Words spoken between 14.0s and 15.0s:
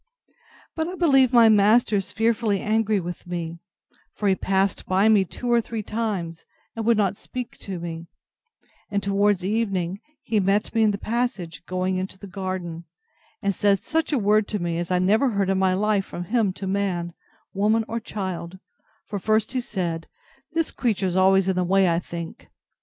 a word to me as I